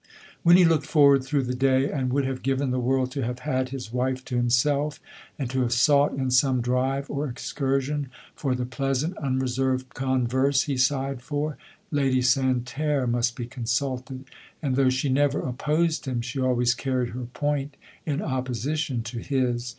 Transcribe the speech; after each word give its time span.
When 0.41 0.57
he 0.57 0.65
looked 0.65 0.87
forward 0.87 1.23
through 1.23 1.43
the 1.43 1.53
day, 1.53 1.91
and 1.91 2.11
would 2.11 2.25
have 2.25 2.41
given 2.41 2.71
the 2.71 2.79
world 2.79 3.11
to 3.11 3.21
have 3.23 3.37
had 3.41 3.69
his 3.69 3.93
wife 3.93 4.25
to 4.25 4.35
himself, 4.35 4.99
and 5.37 5.47
to 5.51 5.61
have 5.61 5.71
sought, 5.71 6.13
in 6.15 6.31
some 6.31 6.59
drive 6.59 7.07
or 7.07 7.27
excursion, 7.29 8.09
for 8.33 8.55
the 8.55 8.65
pleasant 8.65 9.15
unreserved 9.19 9.93
converse 9.93 10.63
he 10.63 10.75
sighed 10.75 11.21
for, 11.21 11.55
Lady 11.91 12.23
Santerre 12.23 13.05
must 13.05 13.35
be 13.35 13.45
consulted; 13.45 14.25
and 14.59 14.75
though 14.75 14.89
she 14.89 15.07
never 15.07 15.39
opposed 15.41 16.07
him, 16.07 16.21
she 16.21 16.39
always 16.41 16.73
carried 16.73 17.09
her 17.09 17.25
point 17.35 17.77
in 18.03 18.23
opposition 18.23 19.03
to 19.03 19.19
his. 19.19 19.69